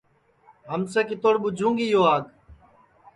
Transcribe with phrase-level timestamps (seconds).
[0.71, 2.23] ہمسیے کِتوڑ ٻُوجھوں گی یو آگ